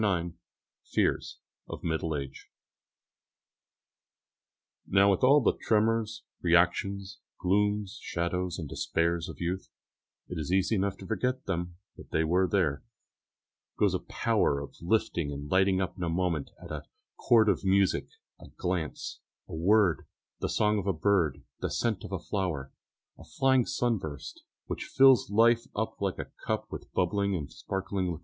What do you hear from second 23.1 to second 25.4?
a flying sunburst, which fills